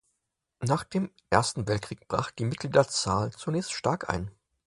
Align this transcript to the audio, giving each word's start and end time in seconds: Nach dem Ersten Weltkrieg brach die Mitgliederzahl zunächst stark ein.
Nach 0.63 0.83
dem 0.83 1.11
Ersten 1.29 1.67
Weltkrieg 1.67 2.07
brach 2.07 2.31
die 2.31 2.45
Mitgliederzahl 2.45 3.29
zunächst 3.33 3.71
stark 3.73 4.09
ein. 4.09 4.31